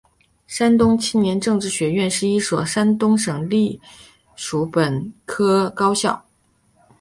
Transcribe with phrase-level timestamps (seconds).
[0.47, 3.47] 山东青年政治学院是一所山东省
[4.35, 6.25] 属普通本科高校。